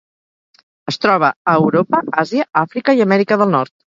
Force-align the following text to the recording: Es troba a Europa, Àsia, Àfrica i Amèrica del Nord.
Es 0.91 0.97
troba 1.03 1.29
a 1.51 1.53
Europa, 1.59 2.01
Àsia, 2.23 2.47
Àfrica 2.65 2.99
i 3.01 3.07
Amèrica 3.09 3.41
del 3.43 3.55
Nord. 3.59 3.75